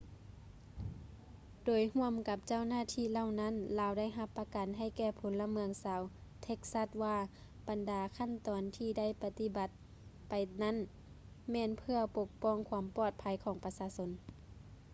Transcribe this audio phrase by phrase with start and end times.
[1.65, 6.01] ໂດຍຮ່ວມກັບເຈົ້າໜ້າທີ່ເຫຼົ່ານັ້ນ ລາວໄດ້ຮັບປະກັນໃຫ້ແກ່ພົນລະເມືອງຊາວ
[6.43, 7.17] ເທັກຊັສວ່າ
[7.67, 9.69] ບັນດາຂັ້ນຕອນທີ່ໄດ້ປະຕິບັດ
[10.29, 10.75] ໄປນັ້ນ
[11.51, 14.09] ແມ່ນເພື່ອປົກປ້ອງຄວາມປອດໄພຂອງປະຊາຊົນ